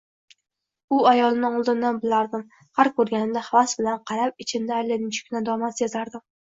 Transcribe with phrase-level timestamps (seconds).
[0.97, 2.47] U ayolni oldindan bilardim,
[2.81, 6.31] har ko‘rganimda havas bilan qarab, ichimda allanechuk nadomat sezardim